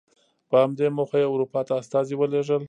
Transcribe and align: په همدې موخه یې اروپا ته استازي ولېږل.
په 0.49 0.55
همدې 0.63 0.87
موخه 0.97 1.17
یې 1.21 1.27
اروپا 1.33 1.61
ته 1.67 1.73
استازي 1.81 2.15
ولېږل. 2.17 2.59